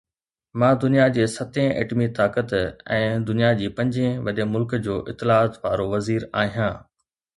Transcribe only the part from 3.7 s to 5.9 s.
پنجين وڏي ملڪ جو اطلاعات وارو